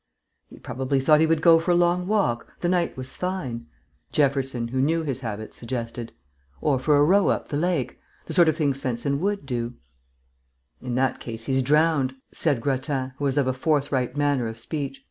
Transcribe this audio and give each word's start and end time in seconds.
"He 0.47 0.57
probably 0.57 0.99
thought 0.99 1.19
he 1.19 1.27
would 1.27 1.43
go 1.43 1.59
for 1.59 1.69
a 1.69 1.75
long 1.75 2.07
walk; 2.07 2.51
the 2.61 2.67
night 2.69 2.97
was 2.97 3.15
fine," 3.15 3.67
Jefferson, 4.11 4.69
who 4.69 4.81
knew 4.81 5.03
his 5.03 5.19
habits, 5.19 5.57
suggested. 5.59 6.11
"Or 6.59 6.79
for 6.79 6.97
a 6.97 7.03
row 7.03 7.27
up 7.27 7.49
the 7.49 7.57
lake. 7.57 7.99
The 8.25 8.33
sort 8.33 8.49
of 8.49 8.55
thing 8.57 8.73
Svensen 8.73 9.19
would 9.19 9.45
do." 9.45 9.75
"In 10.81 10.95
that 10.95 11.19
case 11.19 11.43
he's 11.43 11.61
drowned," 11.61 12.15
said 12.31 12.61
Grattan, 12.61 13.13
who 13.19 13.25
was 13.25 13.37
of 13.37 13.45
a 13.45 13.53
forthright 13.53 14.17
manner 14.17 14.47
of 14.47 14.57
speech. 14.57 14.99